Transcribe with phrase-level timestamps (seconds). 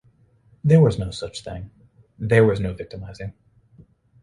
[0.63, 1.69] There was no such thing:
[2.17, 3.33] there was no victimizing.